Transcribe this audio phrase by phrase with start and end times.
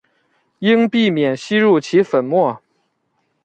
[0.57, 2.59] 应避免吸入其粉末。